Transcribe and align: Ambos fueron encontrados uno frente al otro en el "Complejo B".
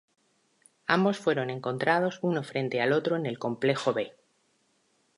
Ambos 0.87 1.19
fueron 1.19 1.51
encontrados 1.51 2.17
uno 2.23 2.41
frente 2.41 2.81
al 2.81 2.91
otro 2.91 3.17
en 3.17 3.27
el 3.27 3.37
"Complejo 3.37 3.93
B". 3.93 4.11